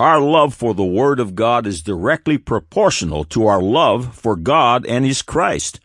Our 0.00 0.20
love 0.20 0.54
for 0.54 0.74
the 0.74 0.84
Word 0.84 1.20
of 1.20 1.36
God 1.36 1.68
is 1.68 1.80
directly 1.80 2.36
proportional 2.36 3.22
to 3.26 3.46
our 3.46 3.62
love 3.62 4.12
for 4.12 4.34
God 4.34 4.84
and 4.86 5.04
His 5.04 5.22
Christ. 5.22 5.78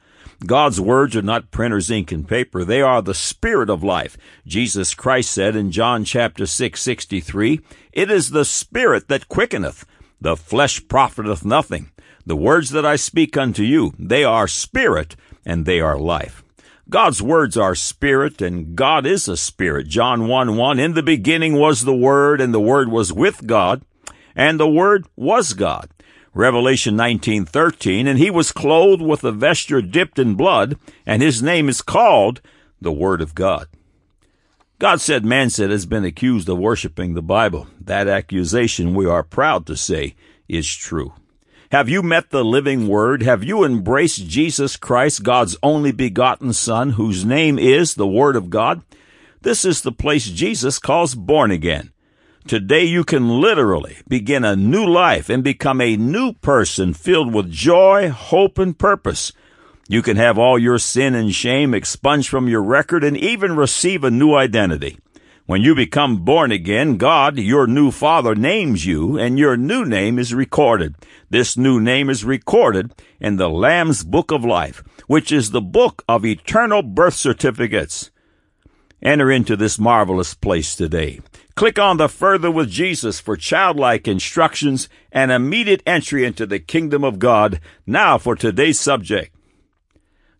God's 0.43 0.81
words 0.81 1.15
are 1.15 1.21
not 1.21 1.51
printer's 1.51 1.91
ink 1.91 2.11
and 2.11 2.27
paper. 2.27 2.65
They 2.65 2.81
are 2.81 3.03
the 3.03 3.13
spirit 3.13 3.69
of 3.69 3.83
life. 3.83 4.17
Jesus 4.47 4.95
Christ 4.95 5.29
said 5.29 5.55
in 5.55 5.69
John 5.71 6.05
chapter 6.05 6.47
6, 6.47 6.81
63, 6.81 7.59
It 7.93 8.09
is 8.09 8.31
the 8.31 8.45
spirit 8.45 9.09
that 9.09 9.29
quickeneth. 9.29 9.85
The 10.19 10.35
flesh 10.35 10.87
profiteth 10.87 11.45
nothing. 11.45 11.91
The 12.25 12.35
words 12.35 12.71
that 12.71 12.87
I 12.87 12.95
speak 12.95 13.37
unto 13.37 13.61
you, 13.61 13.93
they 13.99 14.23
are 14.23 14.47
spirit 14.47 15.15
and 15.45 15.67
they 15.67 15.81
are 15.81 15.99
life. 15.99 16.43
God's 16.89 17.21
words 17.21 17.55
are 17.57 17.75
spirit 17.75 18.41
and 18.41 18.75
God 18.75 19.05
is 19.05 19.27
a 19.27 19.37
spirit. 19.37 19.87
John 19.87 20.27
1 20.27 20.57
1, 20.57 20.79
In 20.79 20.93
the 20.95 21.03
beginning 21.03 21.53
was 21.53 21.85
the 21.85 21.95
Word 21.95 22.41
and 22.41 22.51
the 22.51 22.59
Word 22.59 22.89
was 22.89 23.13
with 23.13 23.45
God 23.45 23.83
and 24.35 24.59
the 24.59 24.69
Word 24.69 25.05
was 25.15 25.53
God. 25.53 25.89
Revelation 26.33 26.95
19:13, 26.95 28.07
and 28.07 28.19
he 28.19 28.29
was 28.29 28.51
clothed 28.51 29.01
with 29.01 29.23
a 29.23 29.31
vesture 29.31 29.81
dipped 29.81 30.19
in 30.19 30.35
blood, 30.35 30.77
and 31.05 31.21
his 31.21 31.41
name 31.41 31.67
is 31.67 31.81
called 31.81 32.41
the 32.79 32.91
Word 32.91 33.21
of 33.21 33.35
God. 33.35 33.67
God 34.79 35.01
said 35.01 35.25
man 35.25 35.49
said 35.49 35.71
has 35.71 35.85
been 35.85 36.05
accused 36.05 36.47
of 36.47 36.57
worshiping 36.57 37.13
the 37.13 37.21
Bible. 37.21 37.67
That 37.81 38.07
accusation, 38.07 38.93
we 38.93 39.05
are 39.05 39.23
proud 39.23 39.65
to 39.65 39.75
say, 39.75 40.15
is 40.47 40.73
true. 40.73 41.13
Have 41.71 41.89
you 41.89 42.01
met 42.01 42.29
the 42.29 42.45
living 42.45 42.87
Word? 42.87 43.21
Have 43.21 43.43
you 43.43 43.63
embraced 43.63 44.27
Jesus 44.27 44.77
Christ, 44.77 45.23
God's 45.23 45.57
only 45.61 45.91
begotten 45.91 46.53
Son, 46.53 46.91
whose 46.91 47.25
name 47.25 47.59
is 47.59 47.95
the 47.95 48.07
Word 48.07 48.35
of 48.35 48.49
God? 48.49 48.81
This 49.41 49.65
is 49.65 49.81
the 49.81 49.91
place 49.91 50.25
Jesus 50.25 50.79
calls 50.79 51.13
born 51.13 51.51
again. 51.51 51.91
Today 52.47 52.85
you 52.85 53.03
can 53.03 53.41
literally 53.41 53.97
begin 54.07 54.43
a 54.43 54.55
new 54.55 54.85
life 54.85 55.29
and 55.29 55.43
become 55.43 55.81
a 55.81 55.97
new 55.97 56.33
person 56.33 56.93
filled 56.93 57.33
with 57.33 57.51
joy, 57.51 58.09
hope, 58.09 58.57
and 58.57 58.77
purpose. 58.77 59.31
You 59.87 60.01
can 60.01 60.17
have 60.17 60.37
all 60.37 60.57
your 60.57 60.79
sin 60.79 61.15
and 61.15 61.33
shame 61.33 61.73
expunged 61.73 62.29
from 62.29 62.47
your 62.47 62.63
record 62.63 63.03
and 63.03 63.17
even 63.17 63.55
receive 63.55 64.03
a 64.03 64.11
new 64.11 64.33
identity. 64.35 64.97
When 65.45 65.61
you 65.63 65.75
become 65.75 66.23
born 66.23 66.51
again, 66.51 66.97
God, 66.97 67.39
your 67.39 67.65
new 67.65 67.89
Father, 67.89 68.35
names 68.35 68.85
you, 68.85 69.17
and 69.17 69.37
your 69.37 69.57
new 69.57 69.83
name 69.83 70.19
is 70.19 70.33
recorded. 70.33 70.95
This 71.29 71.57
new 71.57 71.79
name 71.79 72.09
is 72.09 72.23
recorded 72.23 72.93
in 73.19 73.37
the 73.37 73.49
Lamb's 73.49 74.03
Book 74.03 74.31
of 74.31 74.45
Life, 74.45 74.83
which 75.07 75.31
is 75.31 75.49
the 75.49 75.61
book 75.61 76.03
of 76.07 76.23
eternal 76.23 76.83
birth 76.83 77.15
certificates. 77.15 78.11
Enter 79.01 79.31
into 79.31 79.55
this 79.55 79.79
marvelous 79.79 80.35
place 80.35 80.75
today. 80.75 81.19
Click 81.59 81.77
on 81.77 81.97
the 81.97 82.07
Further 82.07 82.49
with 82.49 82.69
Jesus 82.69 83.19
for 83.19 83.35
childlike 83.35 84.07
instructions 84.07 84.87
and 85.11 85.29
immediate 85.29 85.83
entry 85.85 86.23
into 86.23 86.45
the 86.45 86.57
kingdom 86.57 87.03
of 87.03 87.19
God. 87.19 87.59
Now 87.85 88.17
for 88.17 88.33
today's 88.33 88.79
subject. 88.79 89.35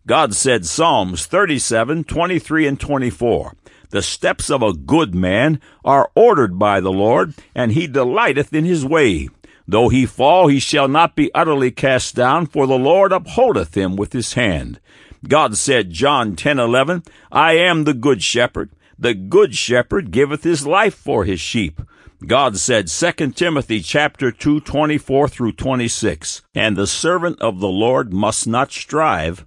God 0.06 0.34
said 0.34 0.64
Psalms 0.64 1.26
37, 1.26 2.04
23, 2.04 2.66
and 2.66 2.80
24. 2.80 3.54
The 3.90 4.00
steps 4.00 4.48
of 4.48 4.62
a 4.62 4.72
good 4.72 5.14
man 5.14 5.60
are 5.84 6.10
ordered 6.14 6.58
by 6.58 6.80
the 6.80 6.90
Lord, 6.90 7.34
and 7.54 7.72
he 7.72 7.86
delighteth 7.86 8.54
in 8.54 8.64
his 8.64 8.86
way. 8.86 9.28
Though 9.68 9.90
he 9.90 10.06
fall, 10.06 10.48
he 10.48 10.58
shall 10.58 10.88
not 10.88 11.16
be 11.16 11.30
utterly 11.34 11.70
cast 11.70 12.14
down, 12.14 12.46
for 12.46 12.66
the 12.66 12.78
Lord 12.78 13.12
upholdeth 13.12 13.76
him 13.76 13.94
with 13.94 14.14
his 14.14 14.32
hand. 14.32 14.80
God 15.28 15.58
said, 15.58 15.90
John 15.90 16.34
10, 16.34 16.58
11, 16.58 17.02
I 17.30 17.58
am 17.58 17.84
the 17.84 17.92
good 17.92 18.22
shepherd. 18.22 18.70
The 19.00 19.14
good 19.14 19.54
shepherd 19.54 20.10
giveth 20.10 20.44
his 20.44 20.66
life 20.66 20.94
for 20.94 21.24
his 21.24 21.40
sheep. 21.40 21.80
God 22.26 22.58
said 22.58 22.88
2 22.88 23.30
Timothy 23.30 23.80
chapter 23.80 24.30
2 24.30 24.60
24 24.60 25.26
through 25.26 25.52
26, 25.52 26.42
and 26.54 26.76
the 26.76 26.86
servant 26.86 27.40
of 27.40 27.60
the 27.60 27.68
Lord 27.68 28.12
must 28.12 28.46
not 28.46 28.70
strive, 28.70 29.46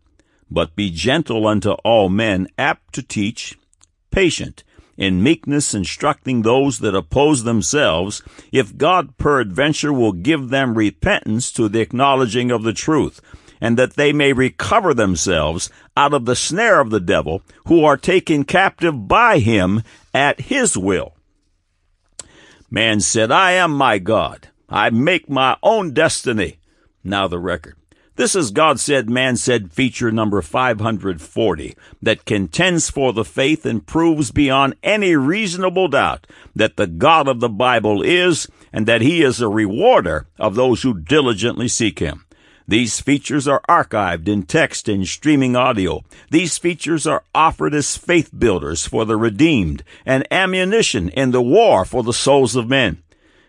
but 0.49 0.75
be 0.75 0.89
gentle 0.89 1.45
unto 1.45 1.73
all 1.83 2.09
men, 2.09 2.47
apt 2.57 2.95
to 2.95 3.03
teach, 3.03 3.55
patient, 4.09 4.63
in 4.97 5.21
meekness 5.21 5.75
instructing 5.75 6.41
those 6.41 6.79
that 6.79 6.95
oppose 6.95 7.43
themselves, 7.43 8.23
if 8.51 8.75
God 8.75 9.17
peradventure 9.17 9.93
will 9.93 10.13
give 10.13 10.49
them 10.49 10.73
repentance 10.73 11.51
to 11.51 11.69
the 11.69 11.79
acknowledging 11.79 12.49
of 12.49 12.63
the 12.63 12.73
truth, 12.73 13.21
and 13.63 13.77
that 13.77 13.93
they 13.93 14.11
may 14.11 14.33
recover 14.33 14.93
themselves 14.93 15.69
out 15.95 16.13
of 16.13 16.25
the 16.25 16.35
snare 16.35 16.81
of 16.81 16.89
the 16.89 16.99
devil, 16.99 17.41
who 17.67 17.85
are 17.85 17.95
taken 17.95 18.43
captive 18.43 19.07
by 19.07 19.39
him 19.39 19.81
at 20.13 20.41
his 20.41 20.77
will. 20.77 21.13
Man 22.69 22.99
said, 22.99 23.31
I 23.31 23.51
am 23.51 23.71
my 23.71 23.99
God. 23.99 24.49
I 24.67 24.89
make 24.89 25.29
my 25.29 25.55
own 25.63 25.93
destiny. 25.93 26.59
Now 27.05 27.29
the 27.29 27.39
record. 27.39 27.77
This 28.17 28.35
is 28.35 28.51
God 28.51 28.81
said, 28.81 29.09
man 29.09 29.37
said 29.37 29.71
feature 29.71 30.11
number 30.11 30.41
540 30.41 31.75
that 32.01 32.25
contends 32.25 32.89
for 32.89 33.13
the 33.13 33.23
faith 33.23 33.65
and 33.65 33.87
proves 33.87 34.31
beyond 34.31 34.75
any 34.83 35.15
reasonable 35.15 35.87
doubt 35.87 36.27
that 36.53 36.75
the 36.75 36.87
God 36.87 37.29
of 37.29 37.39
the 37.39 37.49
Bible 37.49 38.01
is 38.01 38.45
and 38.73 38.85
that 38.87 39.01
he 39.01 39.23
is 39.23 39.39
a 39.39 39.47
rewarder 39.47 40.27
of 40.37 40.55
those 40.55 40.81
who 40.81 40.99
diligently 40.99 41.69
seek 41.69 41.99
him. 41.99 42.25
These 42.67 43.01
features 43.01 43.47
are 43.47 43.61
archived 43.67 44.27
in 44.27 44.43
text 44.43 44.87
and 44.87 45.07
streaming 45.07 45.55
audio. 45.55 46.03
These 46.31 46.57
features 46.57 47.05
are 47.05 47.23
offered 47.35 47.73
as 47.73 47.97
faith 47.97 48.31
builders 48.37 48.85
for 48.85 49.05
the 49.05 49.17
redeemed 49.17 49.83
and 50.05 50.25
ammunition 50.31 51.09
in 51.09 51.31
the 51.31 51.41
war 51.41 51.83
for 51.83 52.03
the 52.03 52.13
souls 52.13 52.55
of 52.55 52.69
men. 52.69 53.03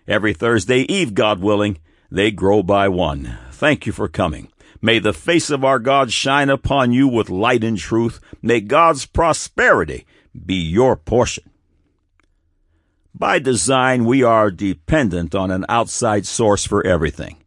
Every 0.09 0.35
Thursday 0.35 0.81
Eve, 0.81 1.15
God 1.15 1.41
willing, 1.41 1.79
they 2.11 2.31
grow 2.31 2.63
by 2.63 2.89
one. 2.89 3.39
Thank 3.53 3.87
you 3.87 3.93
for 3.93 4.09
coming. 4.09 4.49
May 4.83 4.99
the 4.99 5.15
face 5.15 5.49
of 5.49 5.65
our 5.65 5.79
God 5.79 6.13
shine 6.13 6.51
upon 6.51 6.93
you 6.93 7.09
with 7.09 7.31
light 7.31 7.65
and 7.65 7.79
truth. 7.79 8.21
May 8.43 8.61
God's 8.61 9.07
prosperity 9.07 10.07
be 10.45 10.57
your 10.57 10.97
portion. 10.97 11.45
By 13.15 13.39
design, 13.39 14.05
we 14.05 14.25
are 14.25 14.51
dependent 14.51 15.35
on 15.35 15.53
an 15.53 15.65
outside 15.69 16.27
source 16.27 16.67
for 16.67 16.85
everything. 16.85 17.44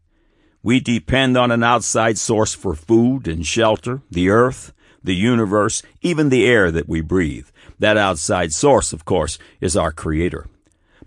We 0.64 0.80
depend 0.80 1.38
on 1.38 1.52
an 1.52 1.64
outside 1.64 2.18
source 2.18 2.54
for 2.54 2.74
food 2.74 3.28
and 3.28 3.46
shelter, 3.46 4.02
the 4.10 4.30
earth, 4.30 4.74
the 5.04 5.16
universe, 5.16 5.82
even 6.02 6.30
the 6.30 6.46
air 6.46 6.72
that 6.72 6.90
we 6.90 7.02
breathe. 7.02 7.48
That 7.80 7.98
outside 7.98 8.54
source, 8.54 8.92
of 8.92 9.06
course, 9.06 9.38
is 9.62 9.78
our 9.78 9.92
Creator. 9.92 10.48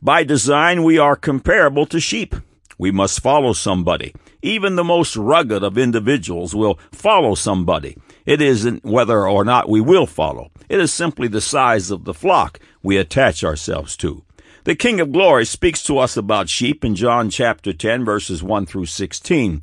By 0.01 0.25
design, 0.25 0.83
we 0.83 0.99
are 0.99 1.17
comparable 1.17 1.85
to 1.87 2.01
sheep. 2.01 2.35
We 2.79 2.91
must 2.91 3.21
follow 3.21 3.53
somebody. 3.53 4.15
Even 4.41 4.77
the 4.77 4.85
most 4.85 5.17
rugged 5.17 5.63
of 5.63 5.77
individuals 5.77 6.55
will 6.55 6.79
follow 6.93 7.35
somebody. 7.35 7.99
It 8.25 8.41
isn't 8.41 8.85
whether 8.85 9.29
or 9.29 9.45
not 9.45 9.69
we 9.69 9.83
will 9.83 10.07
follow. 10.07 10.51
It 10.71 10.81
is 10.81 10.93
simply 10.93 11.29
the 11.29 11.43
size 11.43 11.91
of 11.91 12.05
the 12.05 12.15
flock 12.15 12.59
we 12.83 12.97
attach 12.97 13.45
ourselves 13.45 13.97
to. 13.99 14.25
The 14.65 14.75
King 14.75 15.01
of 15.01 15.11
Glory 15.11 15.47
speaks 15.47 15.83
to 15.85 15.97
us 15.97 16.19
about 16.19 16.51
sheep 16.51 16.85
in 16.85 16.95
John 16.95 17.31
chapter 17.31 17.73
10 17.73 18.05
verses 18.05 18.43
1 18.43 18.67
through 18.67 18.87
16. 18.87 19.63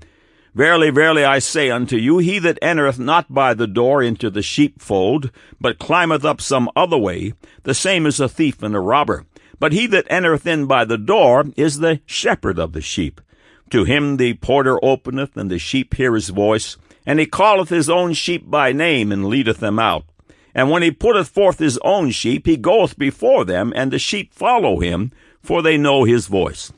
Verily, 0.55 0.89
verily, 0.89 1.23
I 1.23 1.37
say 1.37 1.69
unto 1.69 1.97
you, 1.97 2.17
he 2.17 2.39
that 2.39 2.57
entereth 2.63 2.97
not 2.97 3.31
by 3.31 3.53
the 3.53 3.67
door 3.67 4.01
into 4.01 4.31
the 4.31 4.41
sheepfold, 4.41 5.29
but 5.61 5.77
climbeth 5.77 6.25
up 6.25 6.41
some 6.41 6.67
other 6.75 6.97
way, 6.97 7.33
the 7.61 7.75
same 7.75 8.07
is 8.07 8.19
a 8.19 8.27
thief 8.27 8.63
and 8.63 8.75
a 8.75 8.79
robber. 8.79 9.27
But 9.59 9.71
he 9.71 9.85
that 9.85 10.07
entereth 10.09 10.47
in 10.47 10.65
by 10.65 10.83
the 10.83 10.97
door 10.97 11.45
is 11.55 11.77
the 11.77 12.01
shepherd 12.07 12.57
of 12.57 12.73
the 12.73 12.81
sheep. 12.81 13.21
To 13.69 13.83
him 13.83 14.17
the 14.17 14.33
porter 14.33 14.83
openeth, 14.83 15.37
and 15.37 15.51
the 15.51 15.59
sheep 15.59 15.93
hear 15.93 16.15
his 16.15 16.29
voice, 16.29 16.75
and 17.05 17.19
he 17.19 17.27
calleth 17.27 17.69
his 17.69 17.87
own 17.87 18.13
sheep 18.13 18.49
by 18.49 18.71
name, 18.71 19.11
and 19.11 19.27
leadeth 19.27 19.59
them 19.59 19.77
out. 19.77 20.05
And 20.57 20.71
when 20.71 20.81
he 20.81 20.89
putteth 20.89 21.29
forth 21.29 21.59
his 21.59 21.77
own 21.83 22.09
sheep, 22.09 22.47
he 22.47 22.57
goeth 22.57 22.97
before 22.97 23.45
them, 23.45 23.71
and 23.75 23.91
the 23.91 23.99
sheep 23.99 24.33
follow 24.33 24.79
him, 24.79 25.11
for 25.39 25.61
they 25.61 25.77
know 25.77 26.03
his 26.03 26.25
voice. 26.25 26.73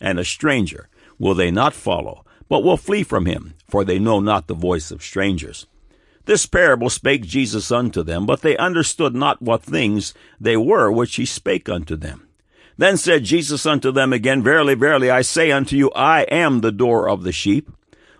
And 0.00 0.18
a 0.18 0.24
stranger 0.24 0.88
will 1.18 1.34
they 1.34 1.50
not 1.50 1.74
follow, 1.74 2.24
but 2.48 2.64
will 2.64 2.78
flee 2.78 3.02
from 3.02 3.26
him, 3.26 3.52
for 3.68 3.84
they 3.84 3.98
know 3.98 4.18
not 4.18 4.46
the 4.46 4.54
voice 4.54 4.90
of 4.90 5.02
strangers. 5.02 5.66
This 6.24 6.46
parable 6.46 6.88
spake 6.88 7.22
Jesus 7.22 7.70
unto 7.70 8.02
them, 8.02 8.24
but 8.24 8.40
they 8.40 8.56
understood 8.56 9.14
not 9.14 9.42
what 9.42 9.62
things 9.62 10.14
they 10.40 10.56
were 10.56 10.90
which 10.90 11.16
he 11.16 11.26
spake 11.26 11.68
unto 11.68 11.96
them. 11.96 12.28
Then 12.78 12.96
said 12.96 13.24
Jesus 13.24 13.66
unto 13.66 13.92
them 13.92 14.14
again, 14.14 14.42
Verily, 14.42 14.74
verily, 14.74 15.10
I 15.10 15.20
say 15.20 15.50
unto 15.50 15.76
you, 15.76 15.90
I 15.94 16.22
am 16.22 16.62
the 16.62 16.72
door 16.72 17.10
of 17.10 17.24
the 17.24 17.32
sheep. 17.32 17.70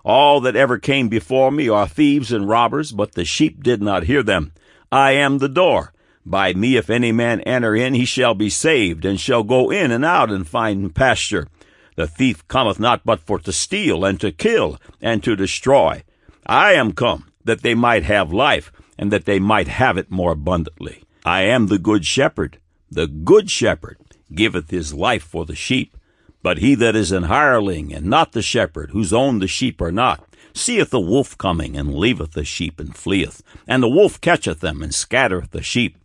All 0.05 0.41
that 0.41 0.57
ever 0.57 0.79
came 0.79 1.09
before 1.09 1.51
me 1.51 1.69
are 1.69 1.87
thieves 1.87 2.33
and 2.33 2.49
robbers, 2.49 2.93
but 2.93 3.13
the 3.13 3.25
sheep 3.25 3.63
did 3.63 3.83
not 3.83 4.05
hear 4.05 4.23
them. 4.23 4.53
I 4.91 5.13
am 5.13 5.39
the 5.39 5.49
door. 5.49 5.93
By 6.25 6.53
me, 6.55 6.77
if 6.77 6.91
any 6.91 7.13
man 7.13 7.41
enter 7.43 7.75
in, 7.75 7.95
he 7.95 8.05
shall 8.05 8.35
be 8.35 8.51
saved, 8.51 9.05
and 9.05 9.19
shall 9.19 9.43
go 9.43 9.71
in 9.71 9.91
and 9.91 10.05
out 10.05 10.31
and 10.31 10.47
find 10.47 10.95
pasture. 10.95 11.49
The 11.97 12.07
thief 12.07 12.47
cometh 12.49 12.79
not 12.79 13.03
but 13.05 13.21
for 13.21 13.39
to 13.41 13.53
steal, 13.53 14.05
and 14.05 14.21
to 14.21 14.33
kill, 14.33 14.79
and 15.01 15.23
to 15.23 15.37
destroy. 15.37 16.03
I 16.47 16.73
am 16.73 16.93
come, 16.93 17.31
that 17.45 17.63
they 17.63 17.75
might 17.75 18.05
have 18.05 18.33
life, 18.33 18.73
and 18.99 19.11
that 19.13 19.25
they 19.25 19.39
might 19.39 19.69
have 19.69 19.97
it 19.97 20.11
more 20.11 20.33
abundantly. 20.33 21.05
I 21.25 21.43
am 21.43 21.67
the 21.67 21.79
good 21.79 22.05
shepherd. 22.05 22.59
The 22.91 23.07
good 23.07 23.51
shepherd 23.51 23.99
giveth 24.35 24.71
his 24.71 24.95
life 24.95 25.23
for 25.23 25.45
the 25.45 25.55
sheep. 25.55 25.97
But 26.43 26.59
he 26.59 26.75
that 26.77 26.97
is 26.97 27.13
an 27.13 27.25
hireling, 27.25 27.93
and 27.93 28.07
not 28.07 28.33
the 28.33 28.43
shepherd, 28.43 28.91
whose 28.91 29.13
own 29.13 29.41
the 29.41 29.47
sheep 29.47 29.81
are 29.81 29.93
not, 29.93 30.25
seeth 30.55 30.91
the 30.91 31.01
wolf 31.01 31.37
coming, 31.37 31.77
and 31.77 31.95
leaveth 31.95 32.33
the 32.33 32.45
sheep, 32.45 32.81
and 32.81 32.97
fleeth. 32.97 33.43
And 33.67 33.83
the 33.83 33.89
wolf 33.89 34.21
catcheth 34.21 34.61
them, 34.61 34.83
and 34.83 34.95
scattereth 34.95 35.51
the 35.51 35.63
sheep. 35.63 35.97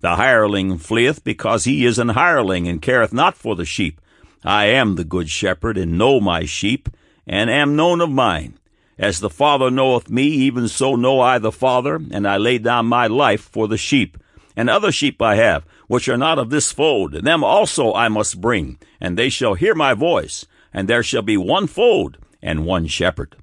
The 0.00 0.16
hireling 0.16 0.78
fleeth, 0.78 1.22
because 1.22 1.64
he 1.64 1.84
is 1.84 1.98
an 1.98 2.10
hireling, 2.10 2.66
and 2.66 2.82
careth 2.82 3.12
not 3.12 3.36
for 3.36 3.54
the 3.54 3.64
sheep. 3.64 4.00
I 4.44 4.66
am 4.66 4.96
the 4.96 5.04
good 5.04 5.30
shepherd, 5.30 5.78
and 5.78 5.96
know 5.96 6.20
my 6.20 6.44
sheep, 6.44 6.88
and 7.26 7.48
am 7.48 7.76
known 7.76 8.00
of 8.00 8.10
mine. 8.10 8.58
As 8.98 9.20
the 9.20 9.30
Father 9.30 9.70
knoweth 9.70 10.10
me, 10.10 10.24
even 10.24 10.68
so 10.68 10.94
know 10.94 11.20
I 11.20 11.38
the 11.38 11.50
Father, 11.50 12.00
and 12.10 12.28
I 12.28 12.36
lay 12.36 12.58
down 12.58 12.86
my 12.86 13.06
life 13.06 13.42
for 13.42 13.66
the 13.66 13.78
sheep. 13.78 14.18
And 14.56 14.70
other 14.70 14.92
sheep 14.92 15.20
I 15.20 15.34
have, 15.36 15.64
which 15.88 16.08
are 16.08 16.16
not 16.16 16.38
of 16.38 16.50
this 16.50 16.70
fold, 16.70 17.12
them 17.12 17.42
also 17.42 17.92
I 17.92 18.08
must 18.08 18.40
bring, 18.40 18.78
and 19.00 19.18
they 19.18 19.28
shall 19.28 19.54
hear 19.54 19.74
my 19.74 19.94
voice, 19.94 20.46
and 20.72 20.88
there 20.88 21.02
shall 21.02 21.22
be 21.22 21.36
one 21.36 21.66
fold 21.66 22.18
and 22.40 22.64
one 22.64 22.86
shepherd. 22.86 23.36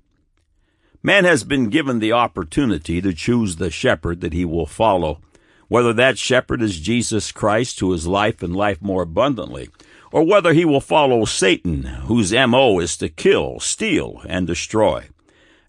Man 1.03 1.25
has 1.25 1.43
been 1.43 1.69
given 1.69 1.99
the 1.99 2.11
opportunity 2.11 3.01
to 3.01 3.13
choose 3.13 3.55
the 3.55 3.71
shepherd 3.71 4.21
that 4.21 4.33
he 4.33 4.45
will 4.45 4.67
follow, 4.67 5.19
whether 5.67 5.93
that 5.93 6.17
shepherd 6.17 6.61
is 6.61 6.79
Jesus 6.79 7.31
Christ, 7.31 7.79
who 7.79 7.91
is 7.93 8.05
life 8.05 8.43
and 8.43 8.55
life 8.55 8.81
more 8.81 9.01
abundantly, 9.01 9.69
or 10.11 10.23
whether 10.23 10.53
he 10.53 10.65
will 10.65 10.81
follow 10.81 11.25
Satan, 11.25 11.83
whose 11.83 12.33
MO 12.33 12.79
is 12.79 12.97
to 12.97 13.09
kill, 13.09 13.59
steal, 13.59 14.21
and 14.27 14.45
destroy. 14.45 15.07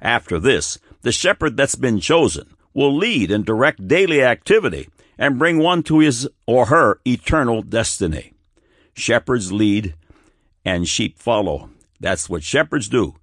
After 0.00 0.38
this, 0.38 0.78
the 1.02 1.12
shepherd 1.12 1.56
that's 1.56 1.76
been 1.76 2.00
chosen 2.00 2.54
will 2.74 2.94
lead 2.94 3.30
and 3.30 3.44
direct 3.44 3.86
daily 3.86 4.22
activity 4.22 4.88
and 5.18 5.38
bring 5.38 5.58
one 5.58 5.82
to 5.84 6.00
his 6.00 6.28
or 6.46 6.66
her 6.66 7.00
eternal 7.06 7.62
destiny. 7.62 8.32
Shepherds 8.94 9.52
lead 9.52 9.94
and 10.64 10.88
sheep 10.88 11.18
follow. 11.18 11.70
That's 12.00 12.28
what 12.28 12.42
shepherds 12.42 12.88
do, 12.88 13.16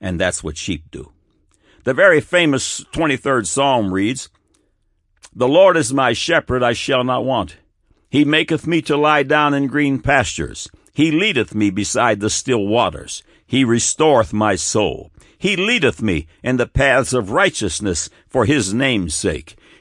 and 0.00 0.20
that's 0.20 0.42
what 0.42 0.56
sheep 0.56 0.90
do. 0.90 1.12
The 1.84 1.94
very 1.94 2.20
famous 2.20 2.84
23rd 2.92 3.46
Psalm 3.46 3.92
reads, 3.92 4.28
The 5.34 5.48
Lord 5.48 5.76
is 5.76 5.92
my 5.92 6.12
shepherd, 6.12 6.62
I 6.62 6.72
shall 6.72 7.04
not 7.04 7.24
want. 7.24 7.56
He 8.08 8.24
maketh 8.24 8.66
me 8.66 8.82
to 8.82 8.96
lie 8.96 9.22
down 9.22 9.54
in 9.54 9.66
green 9.66 9.98
pastures. 9.98 10.68
He 10.92 11.10
leadeth 11.10 11.54
me 11.54 11.70
beside 11.70 12.20
the 12.20 12.30
still 12.30 12.66
waters. 12.66 13.22
He 13.46 13.64
restoreth 13.64 14.32
my 14.32 14.54
soul. 14.54 15.10
He 15.38 15.56
leadeth 15.56 16.00
me 16.00 16.26
in 16.42 16.56
the 16.56 16.66
paths 16.66 17.12
of 17.12 17.32
righteousness 17.32 18.08
for 18.28 18.44
his 18.44 18.72
name's 18.72 19.14
sake. 19.14 19.56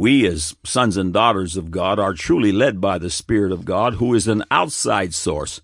We, 0.00 0.26
as 0.26 0.56
sons 0.64 0.96
and 0.96 1.12
daughters 1.12 1.58
of 1.58 1.70
God, 1.70 1.98
are 1.98 2.14
truly 2.14 2.52
led 2.52 2.80
by 2.80 2.96
the 2.96 3.10
Spirit 3.10 3.52
of 3.52 3.66
God, 3.66 3.96
who 3.96 4.14
is 4.14 4.28
an 4.28 4.44
outside 4.50 5.12
source, 5.12 5.60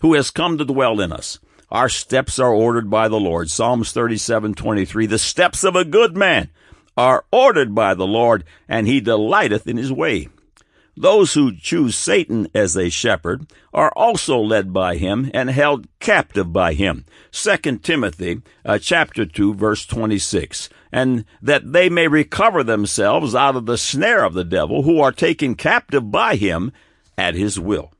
who 0.00 0.12
has 0.12 0.30
come 0.30 0.58
to 0.58 0.64
dwell 0.66 1.00
in 1.00 1.10
us. 1.10 1.38
Our 1.70 1.88
steps 1.88 2.38
are 2.38 2.52
ordered 2.52 2.90
by 2.90 3.08
the 3.08 3.18
Lord. 3.18 3.48
Psalms 3.48 3.90
37:23. 3.90 5.06
The 5.06 5.18
steps 5.18 5.64
of 5.64 5.74
a 5.74 5.86
good 5.86 6.18
man 6.18 6.50
are 6.98 7.24
ordered 7.32 7.74
by 7.74 7.94
the 7.94 8.06
Lord, 8.06 8.44
and 8.68 8.86
he 8.86 9.00
delighteth 9.00 9.66
in 9.66 9.78
his 9.78 9.90
way. 9.90 10.28
Those 11.00 11.34
who 11.34 11.54
choose 11.54 11.94
Satan 11.94 12.48
as 12.54 12.76
a 12.76 12.90
shepherd 12.90 13.46
are 13.72 13.92
also 13.94 14.40
led 14.40 14.72
by 14.72 14.96
him 14.96 15.30
and 15.32 15.48
held 15.48 15.86
captive 16.00 16.52
by 16.52 16.74
him. 16.74 17.04
2 17.30 17.78
Timothy 17.78 18.42
uh, 18.64 18.78
chapter 18.78 19.24
2 19.24 19.54
verse 19.54 19.86
26. 19.86 20.68
And 20.90 21.24
that 21.40 21.72
they 21.72 21.88
may 21.88 22.08
recover 22.08 22.64
themselves 22.64 23.32
out 23.36 23.54
of 23.54 23.66
the 23.66 23.78
snare 23.78 24.24
of 24.24 24.34
the 24.34 24.42
devil 24.42 24.82
who 24.82 24.98
are 24.98 25.12
taken 25.12 25.54
captive 25.54 26.10
by 26.10 26.34
him 26.34 26.72
at 27.16 27.36
his 27.36 27.60
will. 27.60 27.92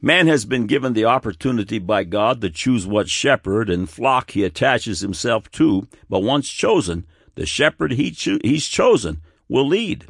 Man 0.00 0.26
has 0.26 0.46
been 0.46 0.66
given 0.66 0.94
the 0.94 1.04
opportunity 1.04 1.78
by 1.78 2.04
God 2.04 2.40
to 2.40 2.48
choose 2.48 2.86
what 2.86 3.10
shepherd 3.10 3.68
and 3.68 3.88
flock 3.88 4.30
he 4.30 4.44
attaches 4.44 5.00
himself 5.00 5.50
to, 5.52 5.88
but 6.08 6.22
once 6.22 6.48
chosen, 6.48 7.06
the 7.34 7.44
shepherd 7.44 7.92
he 7.92 8.12
cho- 8.12 8.38
he's 8.42 8.66
chosen 8.66 9.20
will 9.46 9.68
lead. 9.68 10.06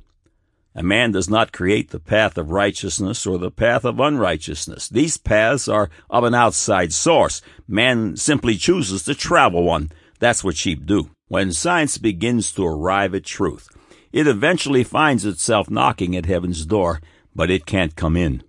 A 0.76 0.82
man 0.82 1.12
does 1.12 1.30
not 1.30 1.52
create 1.52 1.90
the 1.90 2.00
path 2.00 2.36
of 2.36 2.50
righteousness 2.50 3.26
or 3.26 3.38
the 3.38 3.50
path 3.50 3.84
of 3.84 4.00
unrighteousness. 4.00 4.88
These 4.88 5.16
paths 5.18 5.68
are 5.68 5.88
of 6.10 6.24
an 6.24 6.34
outside 6.34 6.92
source. 6.92 7.40
Man 7.68 8.16
simply 8.16 8.56
chooses 8.56 9.04
to 9.04 9.14
travel 9.14 9.62
one. 9.62 9.92
That's 10.18 10.42
what 10.42 10.56
sheep 10.56 10.84
do. 10.84 11.10
When 11.28 11.52
science 11.52 11.96
begins 11.96 12.50
to 12.52 12.66
arrive 12.66 13.14
at 13.14 13.24
truth, 13.24 13.68
it 14.12 14.26
eventually 14.26 14.82
finds 14.82 15.24
itself 15.24 15.70
knocking 15.70 16.16
at 16.16 16.26
heaven's 16.26 16.66
door, 16.66 17.00
but 17.34 17.50
it 17.50 17.66
can't 17.66 17.94
come 17.94 18.16
in. 18.16 18.42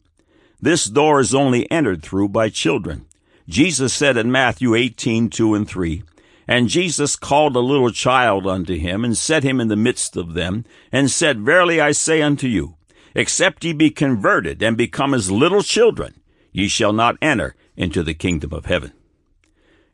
This 0.60 0.86
door 0.86 1.20
is 1.20 1.36
only 1.36 1.70
entered 1.72 2.02
through 2.02 2.30
by 2.30 2.50
children. 2.50 3.06
Jesus 3.48 3.94
said 3.94 4.18
in 4.18 4.32
Matthew 4.32 4.74
18, 4.74 5.30
2 5.30 5.54
and 5.54 5.68
3, 5.68 6.04
and 6.48 6.70
Jesus 6.70 7.16
called 7.16 7.56
a 7.56 7.60
little 7.60 7.92
child 7.92 8.46
unto 8.46 8.76
him, 8.78 9.04
and 9.04 9.18
set 9.18 9.44
him 9.44 9.60
in 9.60 9.68
the 9.68 9.76
midst 9.76 10.16
of 10.16 10.34
them, 10.34 10.66
and 10.92 11.10
said, 11.10 11.42
Verily 11.42 11.82
I 11.82 11.92
say 11.92 12.22
unto 12.22 12.48
you, 12.48 12.76
except 13.16 13.64
ye 13.64 13.74
be 13.74 13.90
converted 13.90 14.62
and 14.62 14.78
become 14.78 15.14
as 15.14 15.32
little 15.32 15.64
children, 15.64 16.20
ye 16.52 16.68
shall 16.68 16.94
not 16.94 17.18
enter 17.22 17.56
into 17.76 18.04
the 18.04 18.14
kingdom 18.14 18.54
of 18.54 18.66
heaven. 18.66 18.94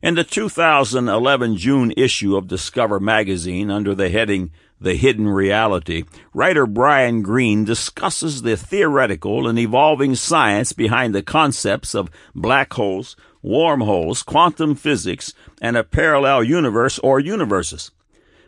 In 0.03 0.15
the 0.15 0.23
2011 0.23 1.57
June 1.57 1.93
issue 1.95 2.35
of 2.35 2.47
Discover 2.47 2.99
magazine, 2.99 3.69
under 3.69 3.93
the 3.93 4.09
heading 4.09 4.49
The 4.79 4.95
Hidden 4.95 5.29
Reality, 5.29 6.05
writer 6.33 6.65
Brian 6.65 7.21
Greene 7.21 7.65
discusses 7.65 8.41
the 8.41 8.57
theoretical 8.57 9.47
and 9.47 9.59
evolving 9.59 10.15
science 10.15 10.73
behind 10.73 11.13
the 11.13 11.21
concepts 11.21 11.93
of 11.93 12.09
black 12.33 12.73
holes, 12.73 13.15
wormholes, 13.41 14.23
quantum 14.23 14.75
physics, 14.75 15.33
and 15.61 15.75
a 15.75 15.83
parallel 15.83 16.43
universe 16.43 16.99
or 16.99 17.19
universes. 17.19 17.91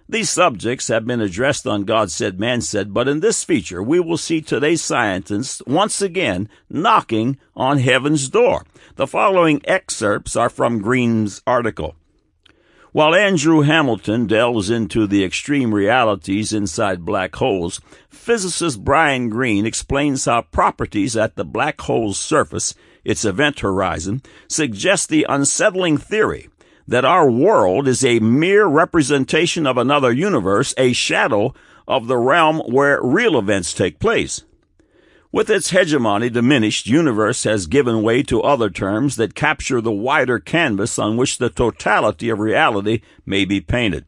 These 0.07 0.29
subjects 0.29 0.89
have 0.89 1.05
been 1.05 1.21
addressed 1.21 1.65
on 1.65 1.85
God 1.85 2.11
Said, 2.11 2.39
Man 2.39 2.61
Said, 2.61 2.93
but 2.93 3.07
in 3.07 3.21
this 3.21 3.43
feature, 3.43 3.81
we 3.81 3.99
will 3.99 4.17
see 4.17 4.41
today's 4.41 4.81
scientists 4.81 5.61
once 5.65 6.01
again 6.01 6.49
knocking 6.69 7.37
on 7.55 7.79
heaven's 7.79 8.27
door. 8.27 8.65
The 8.95 9.07
following 9.07 9.61
excerpts 9.63 10.35
are 10.35 10.49
from 10.49 10.81
Greene's 10.81 11.41
article. 11.47 11.95
While 12.91 13.15
Andrew 13.15 13.61
Hamilton 13.61 14.27
delves 14.27 14.69
into 14.69 15.07
the 15.07 15.23
extreme 15.23 15.73
realities 15.73 16.53
inside 16.53 17.05
black 17.05 17.35
holes, 17.37 17.81
physicist 18.07 18.83
Brian 18.83 19.29
Greene 19.29 19.65
explains 19.65 20.25
how 20.25 20.43
properties 20.43 21.17
at 21.17 21.35
the 21.35 21.43
black 21.43 21.81
hole's 21.81 22.19
surface 22.19 22.75
its 23.03 23.25
event 23.25 23.59
horizon, 23.59 24.21
suggests 24.47 25.07
the 25.07 25.25
unsettling 25.29 25.97
theory 25.97 26.49
that 26.87 27.05
our 27.05 27.29
world 27.29 27.87
is 27.87 28.03
a 28.03 28.19
mere 28.19 28.65
representation 28.65 29.65
of 29.65 29.77
another 29.77 30.11
universe, 30.11 30.73
a 30.77 30.93
shadow 30.93 31.53
of 31.87 32.07
the 32.07 32.17
realm 32.17 32.59
where 32.59 33.01
real 33.01 33.37
events 33.37 33.73
take 33.73 33.99
place. 33.99 34.43
With 35.31 35.49
its 35.49 35.71
hegemony 35.71 36.29
diminished, 36.29 36.85
universe 36.85 37.43
has 37.43 37.65
given 37.65 38.03
way 38.03 38.21
to 38.23 38.43
other 38.43 38.69
terms 38.69 39.15
that 39.15 39.33
capture 39.33 39.81
the 39.81 39.91
wider 39.91 40.37
canvas 40.37 40.99
on 40.99 41.17
which 41.17 41.39
the 41.39 41.49
totality 41.49 42.29
of 42.29 42.39
reality 42.39 43.01
may 43.25 43.43
be 43.43 43.59
painted. 43.59 44.05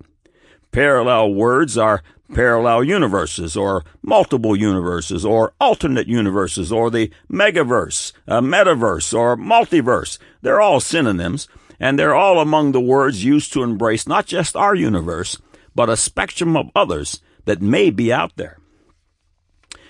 Parallel 0.72 1.34
words 1.34 1.78
are 1.78 2.04
parallel 2.34 2.84
universes 2.84 3.55
or 3.55 3.84
multiple 4.01 4.55
universes 4.55 5.25
or 5.25 5.53
alternate 5.60 6.08
universes 6.08 6.72
or 6.72 6.89
the 6.89 7.12
megaverse, 7.32 8.13
a 8.27 8.41
metaverse 8.41 9.17
or 9.17 9.38
multiverse. 9.38 10.17
They're 10.41 10.62
all 10.62 10.79
synonyms 10.79 11.48
and 11.79 12.00
they're 12.00 12.15
all 12.15 12.39
among 12.39 12.72
the 12.72 12.82
words 12.82 13.24
used 13.24 13.53
to 13.53 13.63
embrace 13.63 14.08
not 14.08 14.25
just 14.25 14.55
our 14.55 14.75
universe, 14.75 15.38
but 15.74 15.89
a 15.89 15.98
spectrum 15.98 16.55
of 16.55 16.72
others 16.75 17.22
that 17.46 17.62
may 17.62 17.89
be 17.89 18.12
out 18.12 18.36
there. 18.38 18.58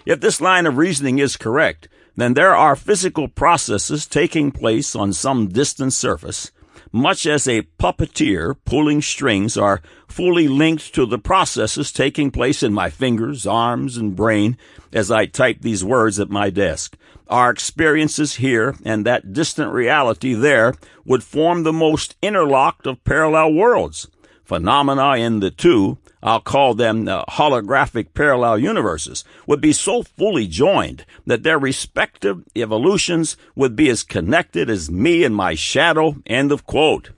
If 0.05 0.19
this 0.19 0.41
line 0.41 0.65
of 0.65 0.77
reasoning 0.77 1.19
is 1.19 1.37
correct, 1.37 1.87
then 2.15 2.33
there 2.33 2.55
are 2.55 2.75
physical 2.75 3.27
processes 3.27 4.05
taking 4.05 4.51
place 4.51 4.95
on 4.95 5.13
some 5.13 5.49
distant 5.49 5.93
surface 5.93 6.51
much 6.95 7.25
as 7.25 7.45
a 7.45 7.61
puppeteer 7.77 8.55
pulling 8.63 9.01
strings 9.01 9.57
are 9.57 9.81
fully 10.07 10.47
linked 10.47 10.95
to 10.95 11.05
the 11.05 11.17
processes 11.17 11.91
taking 11.91 12.31
place 12.31 12.63
in 12.63 12.73
my 12.73 12.89
fingers, 12.89 13.45
arms, 13.45 13.97
and 13.97 14.15
brain 14.15 14.57
as 14.93 15.11
I 15.11 15.25
type 15.25 15.57
these 15.59 15.83
words 15.83 16.21
at 16.21 16.29
my 16.29 16.49
desk. 16.49 16.95
Our 17.27 17.49
experiences 17.49 18.35
here 18.35 18.75
and 18.85 19.05
that 19.05 19.33
distant 19.33 19.73
reality 19.73 20.33
there 20.33 20.75
would 21.03 21.21
form 21.21 21.63
the 21.63 21.73
most 21.73 22.15
interlocked 22.21 22.87
of 22.87 23.03
parallel 23.03 23.53
worlds. 23.53 24.07
phenomena 24.45 25.17
in 25.17 25.41
the 25.41 25.51
two, 25.51 25.97
I'll 26.23 26.39
call 26.39 26.73
them 26.73 27.07
uh, 27.07 27.25
holographic 27.25 28.13
parallel 28.13 28.59
universes, 28.59 29.23
would 29.45 29.61
be 29.61 29.73
so 29.73 30.03
fully 30.03 30.47
joined 30.47 31.05
that 31.25 31.43
their 31.43 31.59
respective 31.59 32.43
evolutions 32.55 33.37
would 33.55 33.75
be 33.75 33.89
as 33.89 34.03
connected 34.03 34.69
as 34.69 34.89
me 34.89 35.23
and 35.23 35.35
my 35.35 35.55
shadow. 35.55 36.15
End 36.25 36.51
of 36.51 36.65
quote. 36.65 37.11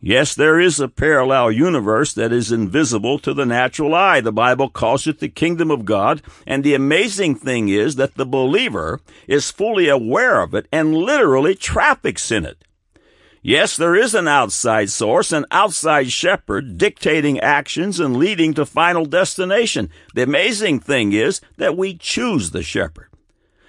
Yes, 0.00 0.34
there 0.34 0.60
is 0.60 0.78
a 0.78 0.88
parallel 0.88 1.50
universe 1.50 2.12
that 2.14 2.30
is 2.30 2.52
invisible 2.52 3.18
to 3.20 3.32
the 3.32 3.46
natural 3.46 3.94
eye. 3.94 4.20
The 4.20 4.30
Bible 4.30 4.68
calls 4.68 5.06
it 5.06 5.20
the 5.20 5.28
kingdom 5.28 5.70
of 5.70 5.84
God. 5.84 6.22
And 6.46 6.62
the 6.62 6.74
amazing 6.74 7.36
thing 7.36 7.68
is 7.70 7.96
that 7.96 8.14
the 8.14 8.26
believer 8.26 9.00
is 9.26 9.50
fully 9.50 9.88
aware 9.88 10.42
of 10.42 10.54
it 10.54 10.68
and 10.70 10.94
literally 10.94 11.54
traffics 11.54 12.30
in 12.30 12.44
it. 12.44 12.65
Yes, 13.48 13.76
there 13.76 13.94
is 13.94 14.12
an 14.12 14.26
outside 14.26 14.90
source, 14.90 15.30
an 15.30 15.46
outside 15.52 16.10
shepherd 16.10 16.76
dictating 16.76 17.38
actions 17.38 18.00
and 18.00 18.16
leading 18.16 18.54
to 18.54 18.66
final 18.66 19.04
destination. 19.04 19.88
The 20.16 20.24
amazing 20.24 20.80
thing 20.80 21.12
is 21.12 21.40
that 21.56 21.76
we 21.76 21.94
choose 21.94 22.50
the 22.50 22.64
shepherd. 22.64 23.06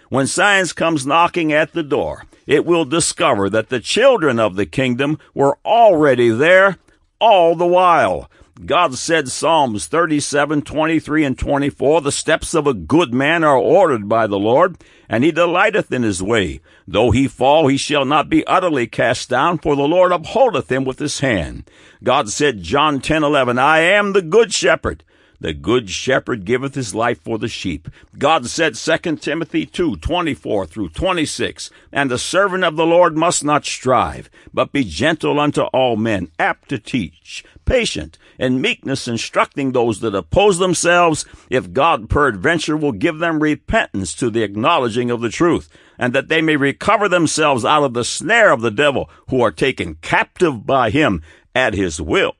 When 0.10 0.26
science 0.26 0.74
comes 0.74 1.06
knocking 1.06 1.54
at 1.54 1.74
the 1.74 1.84
door, 1.84 2.26
it 2.48 2.66
will 2.66 2.86
discover 2.86 3.52
that 3.52 3.70
the 3.70 3.80
children 3.80 4.40
of 4.40 4.56
the 4.56 4.66
kingdom 4.66 5.20
were 5.36 5.60
already 5.64 6.32
there 6.32 6.80
all 7.22 7.54
the 7.54 7.68
while. 7.68 8.32
God 8.66 8.96
said 8.96 9.30
Psalms 9.30 9.86
37, 9.86 10.64
23, 10.64 11.24
and 11.24 11.38
24, 11.38 12.02
The 12.02 12.12
steps 12.12 12.56
of 12.56 12.66
a 12.66 12.74
good 12.74 13.14
man 13.14 13.44
are 13.44 13.58
ordered 13.58 14.10
by 14.10 14.26
the 14.26 14.40
Lord, 14.40 14.78
and 15.08 15.24
he 15.24 15.32
delighteth 15.32 15.92
in 15.92 16.02
his 16.02 16.24
way. 16.24 16.62
Though 16.88 17.12
he 17.12 17.28
fall, 17.28 17.68
he 17.68 17.78
shall 17.78 18.04
not 18.04 18.30
be 18.30 18.46
utterly 18.48 18.88
cast 18.88 19.30
down, 19.30 19.60
for 19.60 19.76
the 19.76 19.84
Lord 19.84 20.12
upholdeth 20.12 20.72
him 20.72 20.86
with 20.86 20.98
his 20.98 21.20
hand. 21.20 21.70
God 22.04 22.30
said, 22.30 22.64
John 22.64 23.00
10, 23.00 23.24
11, 23.24 23.60
I 23.60 23.80
am 23.80 24.14
the 24.14 24.24
good 24.24 24.52
shepherd. 24.54 25.04
The 25.40 25.54
good 25.54 25.90
shepherd 25.90 26.46
giveth 26.46 26.74
his 26.74 26.96
life 26.96 27.22
for 27.22 27.38
the 27.38 27.48
sheep. 27.48 27.90
God 28.18 28.48
said 28.48 28.74
2 28.74 29.18
Timothy 29.18 29.68
2, 29.68 29.98
24 29.98 30.66
through 30.66 30.90
26, 30.90 31.70
And 31.92 32.10
the 32.10 32.18
servant 32.18 32.64
of 32.64 32.76
the 32.76 32.88
Lord 32.88 33.16
must 33.16 33.44
not 33.44 33.64
strive, 33.64 34.32
but 34.52 34.72
be 34.72 34.84
gentle 34.84 35.40
unto 35.40 35.62
all 35.62 35.96
men, 35.96 36.32
apt 36.40 36.70
to 36.70 36.80
teach, 36.80 37.44
patient, 37.66 38.18
and 38.40 38.62
meekness 38.62 39.08
instructing 39.08 39.72
those 39.72 40.00
that 40.00 40.16
oppose 40.16 40.58
themselves, 40.58 41.26
if 41.52 41.72
God 41.72 42.10
peradventure 42.10 42.78
will 42.78 42.92
give 42.92 43.20
them 43.20 43.44
repentance 43.44 44.16
to 44.16 44.32
the 44.32 44.42
acknowledging 44.42 45.12
of 45.12 45.22
the 45.22 45.30
truth, 45.30 45.70
and 46.00 46.14
that 46.14 46.30
they 46.30 46.42
may 46.42 46.56
recover 46.56 47.08
themselves 47.08 47.64
out 47.64 47.84
of 47.84 47.94
the 47.94 48.04
snare 48.04 48.52
of 48.52 48.62
the 48.62 48.72
devil, 48.72 49.08
who 49.30 49.42
are 49.42 49.52
taken 49.52 49.96
captive 50.02 50.66
by 50.66 50.90
him 50.90 51.22
at 51.54 51.76
his 51.76 52.02
will. 52.02 52.34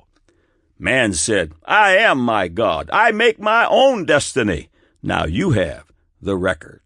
Man 0.80 1.14
said, 1.14 1.54
I 1.66 1.98
am 1.98 2.20
my 2.20 2.48
God. 2.48 2.90
I 2.94 3.12
make 3.12 3.40
my 3.40 3.66
own 3.68 4.06
destiny. 4.06 4.70
Now 5.02 5.26
you 5.26 5.52
have 5.52 5.86
the 6.22 6.38
record. 6.38 6.82